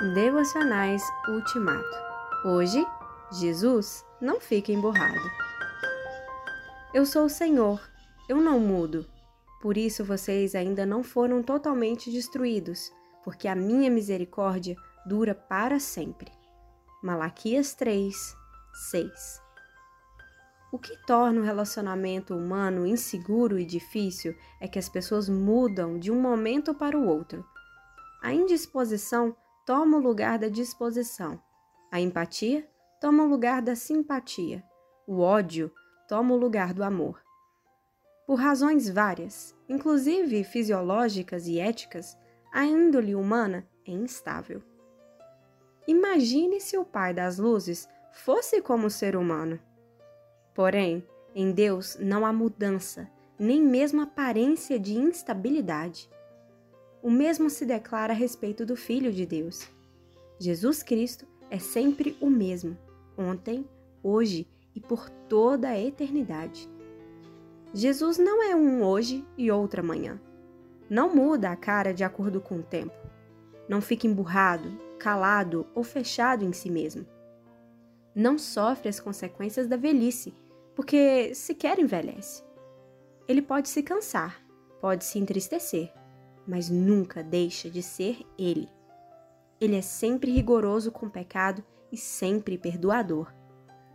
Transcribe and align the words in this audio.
Devocionais 0.00 1.02
Ultimato. 1.28 1.98
Hoje, 2.42 2.82
Jesus 3.30 4.02
não 4.18 4.40
fica 4.40 4.72
emburrado. 4.72 5.20
Eu 6.94 7.04
sou 7.04 7.26
o 7.26 7.28
Senhor, 7.28 7.78
eu 8.26 8.40
não 8.40 8.58
mudo. 8.58 9.06
Por 9.60 9.76
isso 9.76 10.02
vocês 10.02 10.54
ainda 10.54 10.86
não 10.86 11.02
foram 11.02 11.42
totalmente 11.42 12.10
destruídos, 12.10 12.90
porque 13.22 13.46
a 13.46 13.54
minha 13.54 13.90
misericórdia 13.90 14.74
dura 15.04 15.34
para 15.34 15.78
sempre. 15.78 16.32
Malaquias 17.02 17.74
3, 17.74 18.34
6. 18.90 19.42
O 20.72 20.78
que 20.78 20.96
torna 21.06 21.42
o 21.42 21.44
relacionamento 21.44 22.34
humano 22.34 22.86
inseguro 22.86 23.58
e 23.58 23.66
difícil 23.66 24.34
é 24.58 24.66
que 24.66 24.78
as 24.78 24.88
pessoas 24.88 25.28
mudam 25.28 25.98
de 25.98 26.10
um 26.10 26.18
momento 26.18 26.72
para 26.72 26.96
o 26.96 27.06
outro. 27.06 27.44
A 28.22 28.32
indisposição 28.32 29.36
toma 29.70 29.98
o 29.98 30.00
lugar 30.00 30.36
da 30.36 30.48
disposição. 30.48 31.40
A 31.92 32.00
empatia 32.00 32.68
toma 33.00 33.22
o 33.22 33.28
lugar 33.28 33.62
da 33.62 33.76
simpatia. 33.76 34.64
O 35.06 35.20
ódio 35.20 35.70
toma 36.08 36.34
o 36.34 36.36
lugar 36.36 36.74
do 36.74 36.82
amor. 36.82 37.22
Por 38.26 38.34
razões 38.34 38.90
várias, 38.90 39.56
inclusive 39.68 40.42
fisiológicas 40.42 41.46
e 41.46 41.60
éticas, 41.60 42.18
a 42.52 42.64
índole 42.64 43.14
humana 43.14 43.64
é 43.86 43.92
instável. 43.92 44.60
Imagine 45.86 46.60
se 46.60 46.76
o 46.76 46.84
Pai 46.84 47.14
das 47.14 47.38
Luzes 47.38 47.88
fosse 48.10 48.60
como 48.60 48.88
o 48.88 48.90
ser 48.90 49.14
humano. 49.14 49.56
Porém, 50.52 51.06
em 51.32 51.52
Deus 51.52 51.96
não 52.00 52.26
há 52.26 52.32
mudança, 52.32 53.08
nem 53.38 53.62
mesmo 53.62 54.00
aparência 54.00 54.80
de 54.80 54.98
instabilidade. 54.98 56.10
O 57.02 57.10
mesmo 57.10 57.48
se 57.48 57.64
declara 57.64 58.12
a 58.12 58.16
respeito 58.16 58.66
do 58.66 58.76
Filho 58.76 59.10
de 59.10 59.24
Deus. 59.24 59.68
Jesus 60.38 60.82
Cristo 60.82 61.26
é 61.50 61.58
sempre 61.58 62.16
o 62.20 62.28
mesmo, 62.28 62.76
ontem, 63.16 63.66
hoje 64.02 64.46
e 64.74 64.80
por 64.80 65.08
toda 65.08 65.68
a 65.68 65.80
eternidade. 65.80 66.68
Jesus 67.72 68.18
não 68.18 68.42
é 68.42 68.54
um 68.54 68.82
hoje 68.82 69.24
e 69.38 69.50
outro 69.50 69.80
amanhã. 69.80 70.20
Não 70.90 71.14
muda 71.14 71.50
a 71.50 71.56
cara 71.56 71.94
de 71.94 72.04
acordo 72.04 72.40
com 72.40 72.58
o 72.58 72.62
tempo. 72.62 72.94
Não 73.68 73.80
fica 73.80 74.06
emburrado, 74.06 74.76
calado 74.98 75.66
ou 75.74 75.84
fechado 75.84 76.44
em 76.44 76.52
si 76.52 76.68
mesmo. 76.70 77.06
Não 78.14 78.36
sofre 78.36 78.88
as 78.88 78.98
consequências 78.98 79.68
da 79.68 79.76
velhice, 79.76 80.34
porque 80.74 81.34
sequer 81.34 81.78
envelhece. 81.78 82.42
Ele 83.28 83.40
pode 83.40 83.68
se 83.68 83.82
cansar, 83.82 84.42
pode 84.80 85.04
se 85.04 85.18
entristecer, 85.18 85.92
mas 86.50 86.68
nunca 86.68 87.22
deixa 87.22 87.70
de 87.70 87.80
ser 87.80 88.26
Ele. 88.36 88.68
Ele 89.60 89.76
é 89.76 89.80
sempre 89.80 90.32
rigoroso 90.32 90.90
com 90.90 91.06
o 91.06 91.10
pecado 91.10 91.64
e 91.92 91.96
sempre 91.96 92.58
perdoador. 92.58 93.32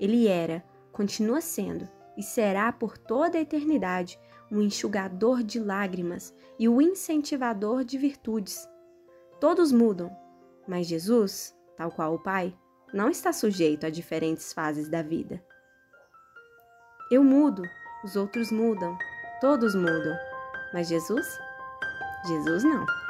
Ele 0.00 0.26
era, 0.26 0.64
continua 0.90 1.42
sendo 1.42 1.86
e 2.16 2.22
será 2.22 2.72
por 2.72 2.96
toda 2.96 3.36
a 3.36 3.40
eternidade 3.42 4.18
um 4.50 4.62
enxugador 4.62 5.42
de 5.42 5.60
lágrimas 5.60 6.34
e 6.58 6.66
o 6.70 6.80
incentivador 6.80 7.84
de 7.84 7.98
virtudes. 7.98 8.66
Todos 9.38 9.70
mudam, 9.70 10.10
mas 10.66 10.86
Jesus, 10.86 11.54
tal 11.76 11.90
qual 11.90 12.14
o 12.14 12.18
Pai, 12.18 12.56
não 12.94 13.10
está 13.10 13.30
sujeito 13.30 13.84
a 13.84 13.90
diferentes 13.90 14.54
fases 14.54 14.88
da 14.88 15.02
vida. 15.02 15.44
Eu 17.10 17.22
mudo, 17.22 17.62
os 18.02 18.16
outros 18.16 18.50
mudam, 18.50 18.96
todos 19.38 19.74
mudam, 19.74 20.16
mas 20.72 20.88
Jesus 20.88 21.26
Jesus 22.26 22.64
não. 22.64 23.07